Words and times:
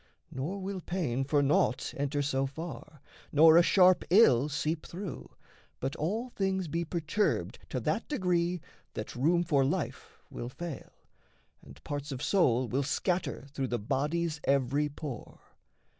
Nor 0.31 0.57
will 0.57 0.81
pain 0.81 1.23
for 1.23 1.43
naught 1.43 1.93
Enter 1.95 2.23
so 2.23 2.47
far, 2.47 3.01
nor 3.31 3.55
a 3.55 3.61
sharp 3.61 4.03
ill 4.09 4.49
seep 4.49 4.83
through, 4.83 5.29
But 5.79 5.95
all 5.95 6.29
things 6.31 6.67
be 6.67 6.83
perturbed 6.83 7.59
to 7.69 7.79
that 7.81 8.07
degree 8.07 8.61
That 8.95 9.13
room 9.15 9.43
for 9.43 9.63
life 9.63 10.23
will 10.31 10.49
fail, 10.49 10.91
and 11.61 11.83
parts 11.83 12.11
of 12.11 12.23
soul 12.23 12.67
Will 12.67 12.81
scatter 12.81 13.45
through 13.51 13.67
the 13.67 13.77
body's 13.77 14.41
every 14.45 14.89
pore. 14.89 15.37